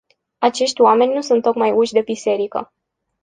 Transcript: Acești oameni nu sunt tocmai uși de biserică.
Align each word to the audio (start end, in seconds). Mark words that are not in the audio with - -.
Acești 0.37 0.81
oameni 0.81 1.13
nu 1.13 1.21
sunt 1.21 1.41
tocmai 1.41 1.71
uși 1.71 1.91
de 1.93 2.01
biserică. 2.01 2.73